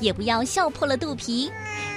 [0.00, 1.50] 也不要笑破了肚皮。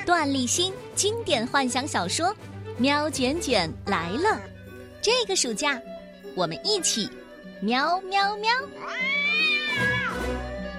[0.05, 2.28] 段立新经典幻想小说
[2.78, 4.30] 《喵卷卷来了》，
[5.02, 5.80] 这个暑假
[6.36, 7.09] 我们一起
[7.62, 8.52] 喵喵喵！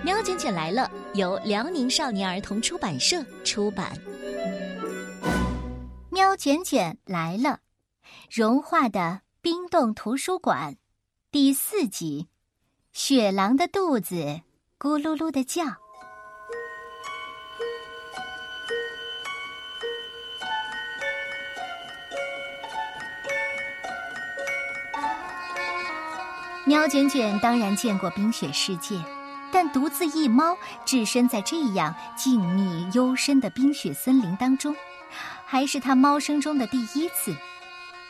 [0.05, 3.93] 《喵卷卷来了》由辽宁少年儿童出版社出版。
[6.11, 7.51] 《喵卷卷来了》，
[8.29, 10.77] 融化的冰冻图书馆，
[11.31, 12.27] 第四集，
[12.93, 14.41] 雪狼的肚子
[14.79, 15.82] 咕噜噜的叫。
[26.73, 28.99] 喵卷卷当然见过冰雪世界，
[29.53, 30.57] 但独自一猫
[30.87, 34.75] 置身在这样静谧幽深的冰雪森林当中，
[35.45, 37.37] 还是它猫生中的第一次。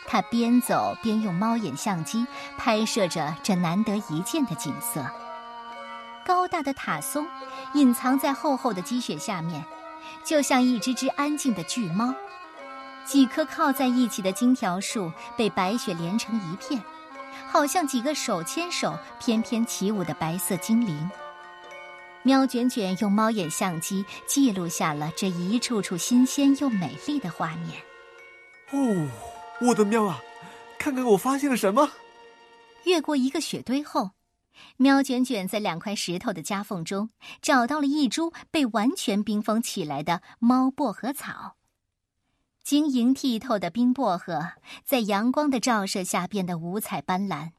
[0.07, 2.25] 它边走边用猫眼相机
[2.57, 5.05] 拍摄着这难得一见的景色。
[6.25, 7.27] 高大的塔松
[7.75, 9.65] 隐藏在厚厚的积雪下面，
[10.23, 12.15] 就像一只只安静的巨猫。
[13.05, 16.81] 几棵靠在一起的金条树被白雪连成一片。
[17.53, 21.11] 好像几个手牵手翩翩起舞的白色精灵。
[22.23, 27.79] 喵卷卷用猫眼相机记录下了这一处处新鲜又美丽的画面。
[28.71, 29.07] 哦，
[29.61, 30.19] 我的喵啊！
[30.79, 31.91] 看看我发现了什么！
[32.85, 34.13] 越过一个雪堆后，
[34.79, 37.11] 喵卷卷在两块石头的夹缝中
[37.43, 41.57] 找到了一株被完全冰封起来的猫薄荷草。
[42.63, 44.53] 晶莹剔透的冰薄荷
[44.85, 47.51] 在阳光的照射下变得五彩斑斓。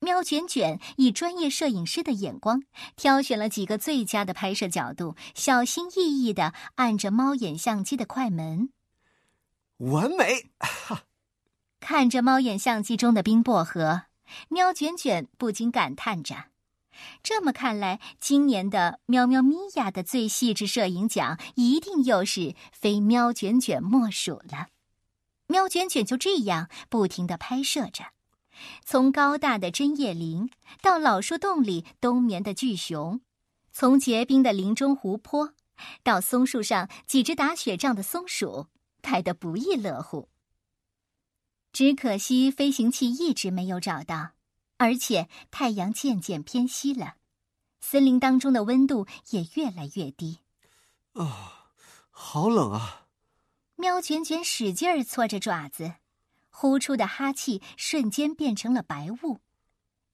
[0.00, 2.64] 喵卷卷以专业摄影师的眼光
[2.96, 8.70] 挑选了几个最佳的拍摄角度，小心翼翼地按着猫眼相机的快门。
[9.78, 10.50] 完美！
[10.58, 11.04] 哈！
[11.80, 14.02] 看着猫眼相机中的冰薄荷，
[14.48, 16.51] 喵卷卷不禁感叹着。
[17.22, 24.68] 这么看来，今年的喵喵咪呀的最细致摄影奖一定又是非喵卷卷莫属了。
[25.46, 28.04] 喵卷卷就这样不停的拍摄着，
[28.84, 33.20] 从高大的针叶林到老树洞里冬眠的巨熊，
[33.72, 35.54] 从结冰的林中湖泊
[36.02, 38.68] 到松树上几只打雪仗的松鼠，
[39.02, 40.28] 拍得不亦乐乎。
[41.72, 44.32] 只可惜飞行器一直没有找到。
[44.82, 47.14] 而且太阳渐渐偏西了，
[47.78, 50.40] 森林当中的温度也越来越低。
[51.12, 51.70] 啊，
[52.10, 53.06] 好冷啊！
[53.76, 55.94] 喵卷卷使劲儿搓着爪子，
[56.50, 59.38] 呼出的哈气瞬间变成了白雾。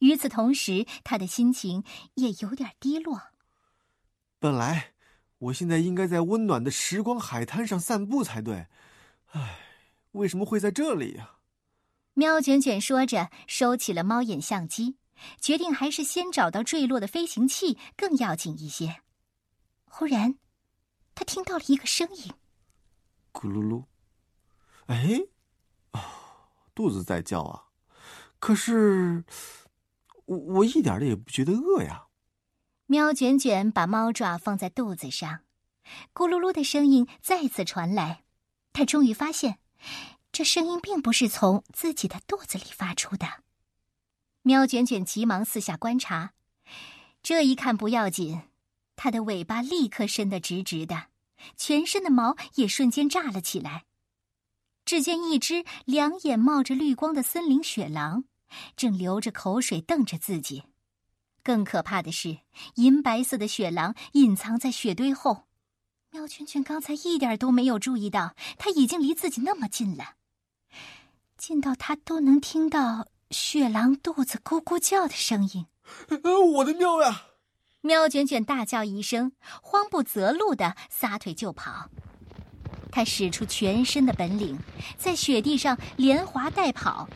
[0.00, 3.22] 与此同时，他的心情也有点低落。
[4.38, 4.92] 本来
[5.38, 8.66] 我现在应该在温暖的时光海滩上散步才对，
[9.28, 9.60] 唉，
[10.12, 11.37] 为什么会在这里呀？
[12.18, 14.96] 喵卷卷说着，收起了猫眼相机，
[15.40, 19.02] 决定还是先找到坠落的飞行器更要紧一些。
[19.84, 20.36] 忽然，
[21.14, 22.32] 他听到了一个声音
[23.32, 23.84] ：“咕噜噜。”
[24.86, 25.28] 哎，
[25.92, 26.00] 哦，
[26.74, 27.66] 肚子在叫啊！
[28.40, 29.22] 可是，
[30.24, 32.08] 我我一点的也不觉得饿呀。
[32.86, 35.44] 喵卷卷把猫爪放在肚子上，
[36.12, 38.24] 咕噜噜的声音再次传来。
[38.72, 39.60] 他终于发现。
[40.38, 43.42] 这声音并不是从自己的肚子里发出的。
[44.42, 46.32] 喵卷卷急忙四下观察，
[47.24, 48.42] 这一看不要紧，
[48.94, 51.06] 它的尾巴立刻伸得直直的，
[51.56, 53.86] 全身的毛也瞬间炸了起来。
[54.84, 58.22] 只见一只两眼冒着绿光的森林雪狼，
[58.76, 60.62] 正流着口水瞪着自己。
[61.42, 62.38] 更可怕的是，
[62.76, 65.48] 银白色的雪狼隐藏在雪堆后。
[66.12, 70.14] 喵卷卷刚才一点都没有注意到，它已经离自己那么近了。
[71.38, 75.66] 近到他都能听到雪狼肚子咕咕叫的声音，
[76.56, 77.26] 我的喵呀！
[77.80, 79.30] 喵卷卷大叫一声，
[79.62, 81.88] 慌不择路的撒腿就跑。
[82.90, 84.58] 他使出全身的本领，
[84.98, 87.08] 在雪地上连滑带跑，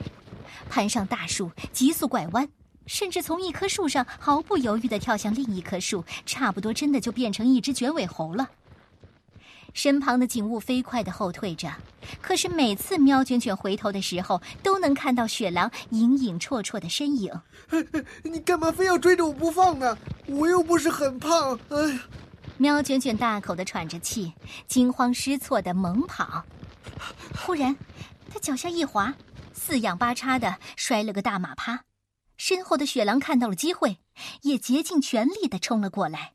[0.70, 2.48] 攀上大树，急速拐弯，
[2.86, 8.48] 甚至从一棵树上毫不犹豫地跳向另一棵树，差不多真的就变成一只卷尾猴了。
[9.72, 11.72] 身旁的景物飞快地后退着，
[12.20, 17.32] 可是每次喵卷卷回头的时候，都能看到雪狼影影绰绰的身影。
[18.22, 19.96] 你干嘛非要追着我不放呢？
[20.26, 21.58] 我又不是很胖。
[21.70, 22.00] 哎呀！
[22.58, 24.32] 喵卷卷大口的喘着气，
[24.68, 26.44] 惊慌失措的猛跑。
[27.44, 27.74] 忽然，
[28.30, 29.14] 他脚下一滑，
[29.52, 31.84] 四仰八叉的摔了个大马趴。
[32.36, 33.98] 身后的雪狼看到了机会，
[34.42, 36.34] 也竭尽全力的冲了过来。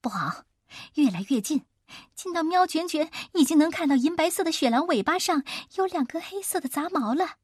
[0.00, 0.44] 不好，
[0.94, 1.62] 越来越近，
[2.14, 5.44] 近到喵卷卷已经能看到银白色的雪狼尾巴上
[5.74, 7.36] 有两根黑色的杂毛了。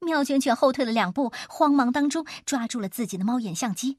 [0.00, 3.98] 喵卷卷后退了两步，慌忙当中抓住了自己的猫眼相机。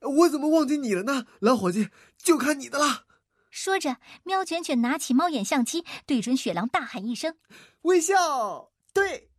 [0.00, 1.26] 我怎么忘记你了呢？
[1.40, 3.04] 老伙计，就看你的了。
[3.50, 7.36] 说着，喵卷卷拿起猫眼相机，对准雪狼大喊一声
[7.82, 9.30] ：“微笑！”对，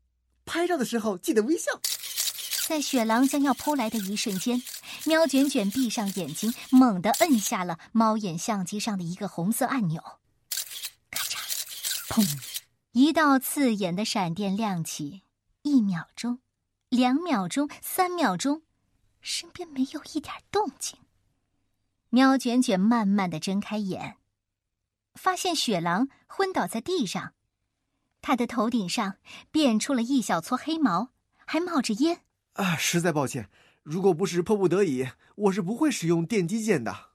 [0.43, 1.71] 拍照的时候记得微笑。
[2.67, 4.61] 在雪狼将要扑来的一瞬间，
[5.05, 10.03] 喵卷卷闭上眼睛，猛地摁下了猫眼相机上的一个红色按钮。
[11.09, 11.39] 咔嚓，
[12.09, 12.43] 砰！
[12.91, 15.21] 一道刺眼的闪电亮起。
[15.61, 16.39] 一秒钟，
[16.89, 18.63] 两秒钟，三秒钟，
[19.21, 20.99] 身边没有一点动静。
[22.09, 24.17] 喵卷卷慢慢的睁开眼，
[25.15, 27.31] 发现雪狼昏倒在地上，
[28.21, 29.15] 他的头顶上
[29.51, 31.13] 变出了一小撮黑毛，
[31.45, 32.23] 还冒着烟。
[32.57, 33.49] 啊，实在抱歉，
[33.83, 37.11] 如果不是迫不得已，我是不会使用电击剑的。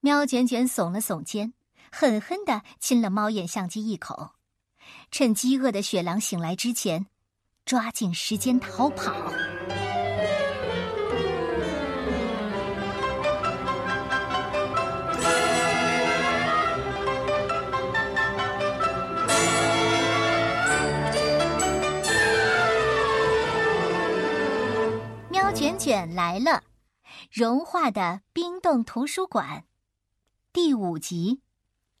[0.00, 1.54] 喵卷卷耸了耸肩，
[1.92, 4.32] 狠狠的亲了猫眼相机一口，
[5.10, 7.06] 趁饥饿的雪狼醒来之前。
[7.64, 9.32] 抓紧时间逃跑！
[25.84, 26.62] 卷来了，
[27.30, 29.64] 融化的冰冻图书馆，
[30.50, 31.42] 第五集，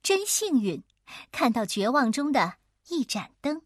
[0.02, 0.82] 真幸运，
[1.30, 2.54] 看到绝望中的
[2.88, 3.60] 一盏灯。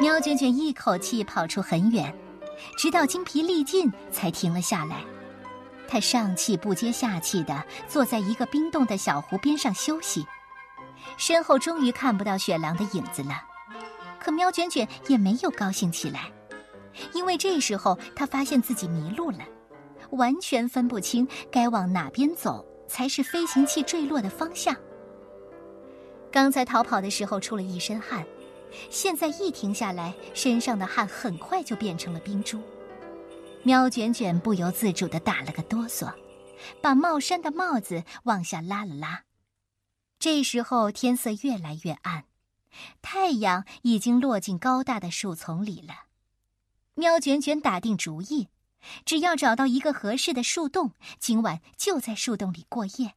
[0.00, 2.12] 喵卷卷一口气跑出很远，
[2.76, 5.04] 直到精疲力尽才停了下来。
[5.86, 10.26] 他上气不接下气的坐在一个冰冻的小湖边上休息，
[11.16, 13.42] 身后终于看不到雪狼的影子了。
[14.18, 16.30] 可喵卷卷也没有高兴起来，
[17.12, 19.40] 因为这时候他发现自己迷路了，
[20.10, 24.74] 完全分不清该往哪边走才是飞行器坠落的方向。
[26.32, 28.24] 刚才逃跑的时候出了一身汗。
[28.90, 32.60] 现在一停下来，身上的汗很快就变成了冰珠。
[33.62, 36.12] 喵卷卷不由自主的打了个哆嗦，
[36.80, 39.22] 把帽衫的帽子往下拉了拉。
[40.24, 42.24] 这时候天色越来越暗，
[43.02, 46.06] 太阳已经落进高大的树丛里了。
[46.94, 48.48] 喵卷卷打定主意，
[49.04, 53.16] 只要找到一个合适的树洞，今晚就在树洞里过夜，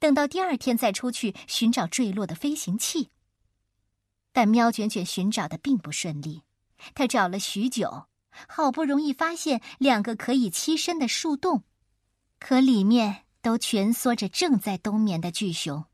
[0.00, 3.10] 等到第二天再出去寻找坠落的飞行器。
[4.32, 6.42] 但喵卷卷寻找的并不顺利，
[6.96, 8.08] 他找了许久，
[8.48, 11.62] 好不容易发现两个可以栖身的树洞，
[12.40, 15.84] 可里面都蜷缩着正在冬眠的巨熊。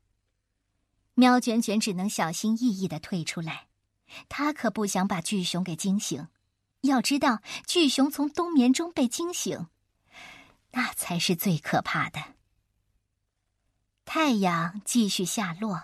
[1.15, 3.67] 喵卷卷只能小心翼翼的退出来，
[4.29, 6.27] 他可不想把巨熊给惊醒。
[6.81, 9.67] 要知道，巨熊从冬眠中被惊醒，
[10.71, 12.19] 那才是最可怕的。
[14.03, 15.81] 太阳继续下落。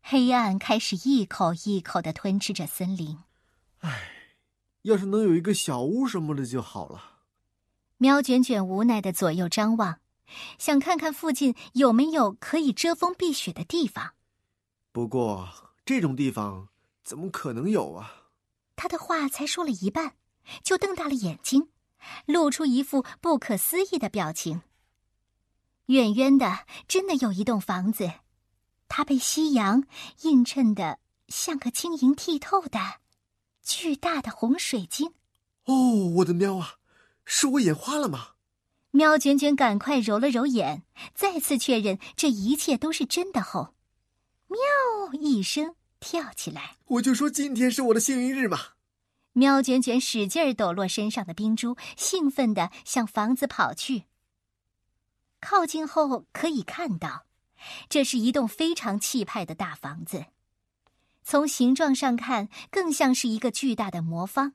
[0.00, 3.18] 黑暗开始一口一口的吞吃着森林。
[3.80, 4.10] 唉，
[4.82, 7.18] 要是能有一个小屋什么的就好了。
[7.96, 10.00] 喵卷卷无奈的左右张望，
[10.58, 14.14] 想看看附近有没有可以遮风避雪的地方。
[14.98, 15.48] 不过
[15.86, 16.70] 这种地方
[17.04, 18.24] 怎么可能有啊？
[18.74, 20.16] 他的话才说了一半，
[20.64, 21.68] 就瞪大了眼睛，
[22.26, 24.62] 露出一副不可思议的表情。
[25.86, 28.10] 远远的，真的有一栋房子。
[28.88, 29.84] 它被夕阳
[30.22, 32.80] 映衬的像个晶莹剔透的
[33.62, 35.14] 巨大的红水晶。
[35.66, 36.74] 哦，我的喵啊，
[37.24, 38.30] 是我眼花了吗？
[38.90, 40.82] 喵卷卷赶快揉了揉眼，
[41.14, 43.74] 再次确认这一切都是真的后，
[44.48, 44.58] 喵
[45.20, 46.76] 一声跳起来。
[46.86, 48.58] 我就说今天是我的幸运日嘛！
[49.34, 54.04] 喵卷卷使劲儿抖落身上的冰珠，兴奋地向房子跑去。
[55.40, 57.26] 靠近后可以看到。
[57.88, 60.26] 这是一栋非常气派的大房子，
[61.24, 64.54] 从形状上看，更像是一个巨大的魔方。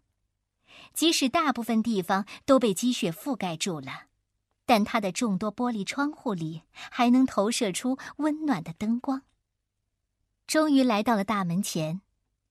[0.94, 4.04] 即使大部分地方都被积雪覆盖住了，
[4.66, 9.24] 但它的众多玻璃窗户里还能投射出温暖的灯光。
[10.46, 12.02] 终于来到了大门前，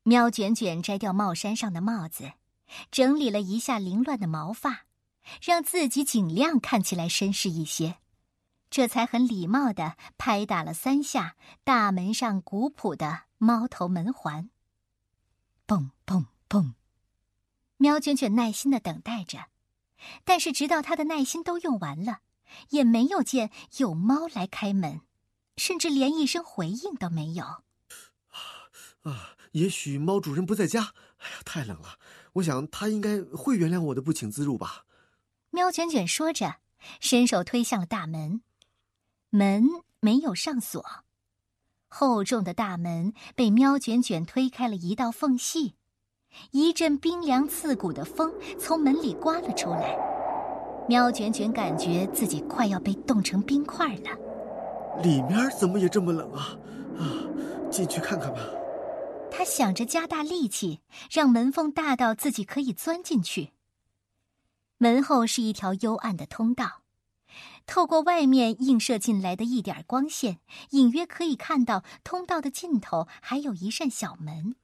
[0.02, 2.32] 喵卷卷摘掉帽衫上的帽子，
[2.90, 4.86] 整理了一下凌乱的毛发，
[5.40, 7.98] 让自己尽量看起来绅士一些，
[8.70, 14.50] 这才很礼貌的拍打了三下大门上古朴的猫头门环。
[15.66, 16.72] 砰砰砰！
[17.76, 19.46] 喵卷卷耐心的等待着，
[20.24, 22.20] 但是直到他的耐心都用完了，
[22.70, 25.02] 也没有见有猫来开门，
[25.56, 27.62] 甚至连一声回应都没有。
[29.02, 30.80] 啊，也许猫主人不在家。
[31.18, 31.98] 哎呀，太冷了。
[32.34, 34.84] 我想他应该会原谅我的不请自入吧。
[35.50, 36.56] 喵卷卷说着，
[37.00, 38.40] 伸手推向了大门，
[39.30, 39.64] 门
[40.00, 40.84] 没有上锁，
[41.88, 45.74] 厚重的大门被喵卷卷推开了一道缝隙，
[46.52, 49.96] 一阵冰凉刺骨的风从门里刮了出来。
[50.88, 54.10] 喵卷卷感觉自己快要被冻成冰块了。
[55.02, 56.56] 里面怎么也这么冷啊？
[56.98, 57.04] 啊，
[57.70, 58.40] 进去看看吧。
[59.34, 63.52] 他想着加大力气，让门缝大到自己可以钻进去。
[64.76, 66.82] 门后是一条幽暗的通道，
[67.66, 74.54] 透过外面映射进来的一点光线，隐约可以看到通道的尽头还有一扇小门。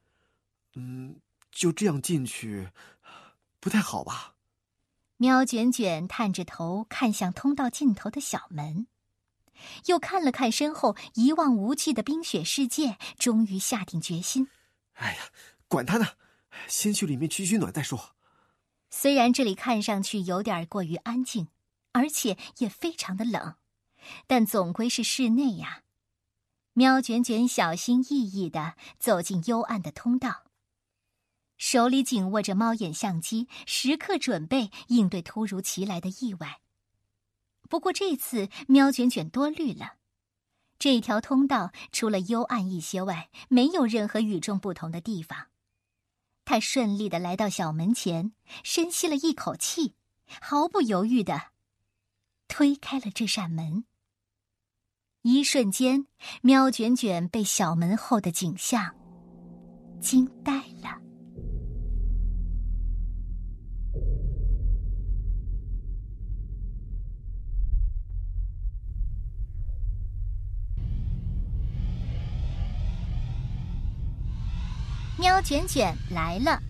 [0.74, 1.16] 嗯，
[1.50, 2.68] 就这样进去，
[3.58, 4.34] 不太好吧？
[5.16, 8.86] 喵卷卷探着头看向通道尽头的小门。
[9.86, 14.46] 又看了看身后一望无际的冰雪世界，终于下定决心。
[14.98, 15.22] 哎呀，
[15.66, 16.06] 管他呢，
[16.68, 18.16] 先去里面取取暖再说。
[18.90, 21.48] 虽然这里看上去有点过于安静，
[21.92, 23.56] 而且也非常的冷，
[24.26, 25.82] 但总归是室内呀。
[26.72, 30.44] 喵卷卷小心翼翼的走进幽暗的通道，
[31.56, 36.60] 手里紧握着猫眼相机，时刻准备应对突如其来的意外。
[37.68, 39.96] 不过这次喵卷卷多虑了，
[40.78, 45.46] 这条通道除了幽暗一些外，没有任何与众不同的地方。
[46.44, 48.32] 他顺利的来到小门前，
[48.62, 49.94] 深吸了一口气，
[50.40, 51.48] 毫不犹豫的
[52.46, 53.84] 推开了这扇门。
[55.22, 56.06] 一瞬间，
[56.42, 58.94] 喵卷卷被小门后的景象
[60.00, 61.07] 惊呆了。
[75.20, 76.62] 喵卷卷来了，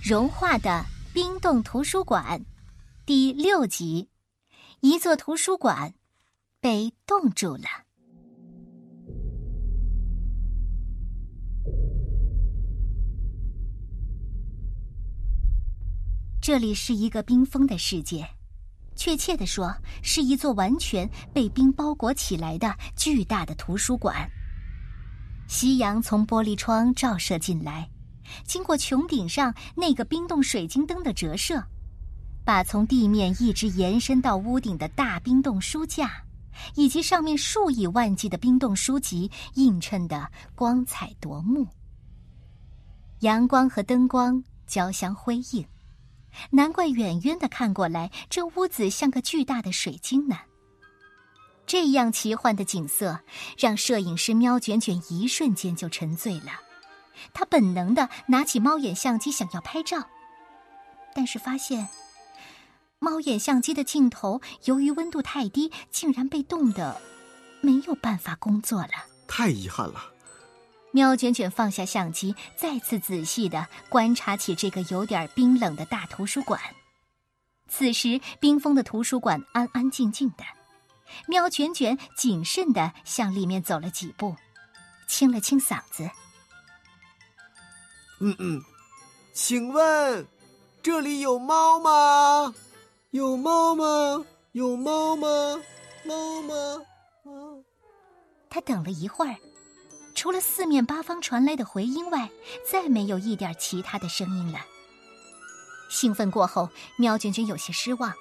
[0.00, 2.40] 融化的冰冻图书馆，
[3.04, 4.08] 第六集，
[4.78, 5.92] 一座图书馆
[6.60, 7.64] 被冻住了。
[16.40, 18.24] 这里是一个冰封的世界，
[18.94, 19.74] 确切的说，
[20.04, 24.30] 是一座完全被冰包裹起来的巨大的图书馆。
[25.48, 27.88] 夕阳从玻璃窗照射进来，
[28.44, 31.64] 经过穹顶上那个冰冻水晶灯的折射，
[32.44, 36.22] 把从地面一直延伸到屋顶的大冰冻书架，
[36.74, 41.66] 以及上面数以万计的冰冻书籍映衬得光彩夺目。
[43.20, 45.66] 阳光和灯光交相辉映，
[46.50, 50.36] 难怪远远的看过来，这屋子像个巨大的水晶呢。
[51.68, 53.20] 这样奇幻的景色，
[53.58, 56.60] 让摄影师喵卷卷一瞬间就沉醉了。
[57.34, 60.08] 他本能的拿起猫眼相机想要拍照，
[61.14, 61.86] 但是发现
[62.98, 66.98] 猫眼相机的镜头由于温度太低，竟然被冻得
[67.60, 68.92] 没有办法工作了。
[69.28, 70.02] 太遗憾了。
[70.92, 76.58] 喵卷卷放下相机，再次仔细的观察起这个有点冰冷的大图书馆。
[77.68, 80.44] 此时，冰封的图书馆安安静静的。
[81.26, 84.36] 喵卷卷谨慎地向里面走了几步，
[85.06, 86.10] 清了清嗓子。
[88.20, 88.62] 嗯嗯，
[89.32, 90.26] 请问
[90.82, 92.54] 这里有猫吗？
[93.10, 94.24] 有猫吗？
[94.52, 95.62] 有猫吗？
[96.04, 96.54] 猫吗？
[97.24, 97.30] 啊！
[98.50, 99.36] 他等了一会儿，
[100.14, 102.28] 除了四面八方传来的回音外，
[102.68, 104.58] 再没有一点其他的声音了。
[105.90, 108.12] 兴奋过后，喵卷卷有些失望，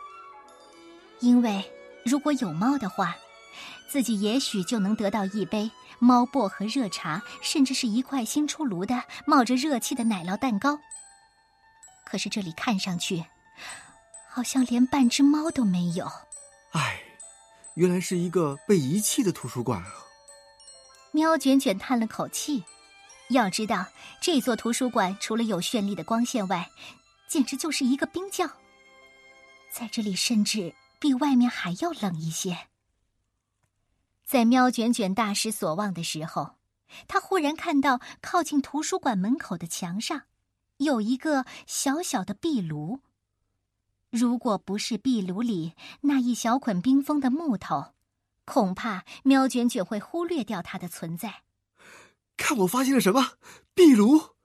[1.19, 1.73] 因为。
[2.07, 3.17] 如果有猫的话，
[3.89, 10.79] 自己也许就能得到一杯猫薄荷热茶，甚至是一块新出炉的、冒着热气的奶酪蛋糕。
[12.05, 13.25] 可是这里看上去，
[14.29, 16.09] 好像连半只猫都没有。
[16.71, 17.01] 唉，
[17.73, 19.91] 原来是一个被遗弃的图书馆啊！
[21.11, 22.63] 喵卷卷叹了口气。
[23.31, 23.85] 要知道，
[24.21, 26.69] 这座图书馆除了有绚丽的光线外，
[27.27, 28.49] 简直就是一个冰窖。
[29.69, 30.73] 在这里，甚至……
[30.99, 32.67] 比外面还要冷一些。
[34.25, 36.55] 在喵卷卷大失所望的时候，
[37.07, 40.23] 他忽然看到靠近图书馆门口的墙上，
[40.77, 42.99] 有一个小小的壁炉。
[44.09, 47.93] 如果不是壁炉里那一小捆冰封的木头，
[48.45, 51.43] 恐怕喵卷卷会忽略掉它的存在。
[52.37, 53.33] 看我发现了什么？
[53.73, 54.35] 壁炉！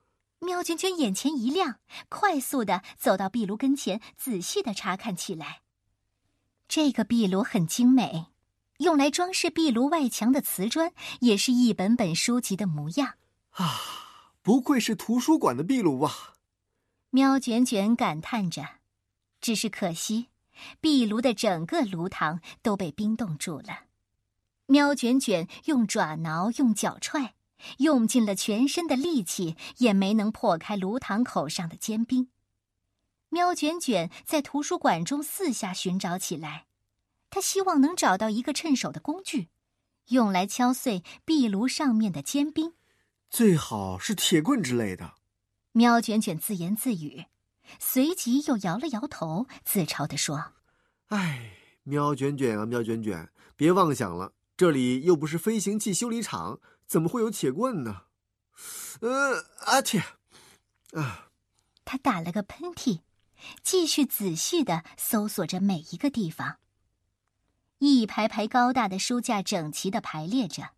[0.40, 1.78] 喵卷卷眼前一亮，
[2.08, 5.61] 快速的走到壁炉跟前，仔细的查看起来。
[6.74, 8.28] 这个壁炉很精美，
[8.78, 13.16] 用来装饰壁炉外墙的瓷砖也是一本本书籍的模样。
[13.50, 13.78] 啊，
[14.40, 16.32] 不愧是图书馆的壁炉啊！
[17.10, 18.66] 喵卷卷感叹着。
[19.42, 20.28] 只是可惜，
[20.80, 23.80] 壁炉的整个炉膛都被冰冻住了。
[24.64, 27.34] 喵卷卷用爪挠，用脚踹，
[27.80, 32.28] 用尽了全身的力气，也没能破开炉膛口上的坚冰。
[33.32, 36.66] 喵卷卷在图书馆中四下寻找起来，
[37.30, 39.48] 他希望能找到一个趁手的工具，
[40.08, 42.74] 用来敲碎壁炉上面的坚冰，
[43.30, 45.14] 最好是铁棍之类的。
[45.72, 47.24] 喵卷卷自言自语。
[47.78, 50.52] 随即又摇了摇头，自嘲地说
[51.08, 51.52] ：“哎，
[51.84, 58.02] 喵卷卷啊，喵卷卷，别妄想了，这里又不是飞行器修理厂，怎么会有铁棍呢？”
[59.00, 60.02] 呃，阿嚏，
[60.92, 61.30] 啊，
[61.86, 63.00] 他打了个喷嚏，
[63.62, 66.56] 继续仔细的搜索着每一个地方。
[67.78, 70.70] 一排排高大的书架整齐的排列着，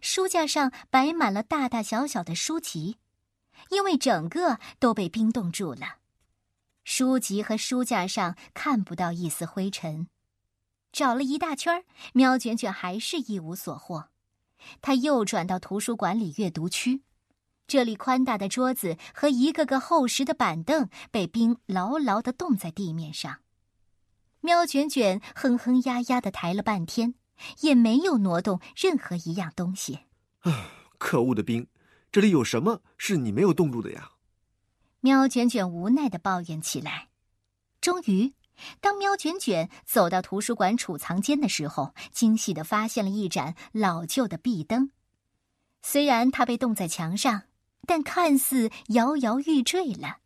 [0.00, 2.98] 书架上摆满了大大小小的书籍，
[3.70, 5.96] 因为整个都被冰冻住了。
[6.84, 10.06] 书籍和书架上看不到一丝灰尘，
[10.92, 14.10] 找了一大圈喵卷卷还是一无所获。
[14.80, 17.02] 他又转到图书馆里阅读区，
[17.66, 23.38] 这里宽大的桌子和一个个厚实的板凳被冰牢牢的冻在地面上。
[24.40, 27.14] 喵卷卷哼哼呀呀的抬了半天，
[27.60, 30.00] 也没有挪动任何一样东西。
[30.40, 31.66] 啊，可恶的冰！
[32.12, 34.10] 这里有什么是你没有冻住的呀？
[35.00, 37.08] 喵卷卷无奈的抱怨起来。
[37.80, 38.32] 终于，
[38.80, 44.92] 当喵卷卷走到图书馆储藏间的时候，惊喜的发现了一盏老旧的壁灯。
[45.82, 47.42] 虽然它被冻在墙上，
[47.86, 50.18] 但看似摇摇欲坠了。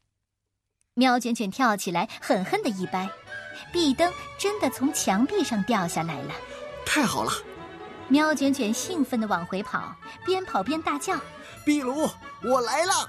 [0.94, 3.08] 喵卷卷跳起来，狠狠的一掰，
[3.72, 6.34] 壁灯真的从墙壁上掉下来了。
[6.84, 7.30] 太好了！
[8.08, 9.94] 喵卷卷兴奋的往回跑，
[10.26, 11.16] 边跑边大叫
[11.64, 12.08] ：“壁炉，
[12.42, 13.08] 我来了！”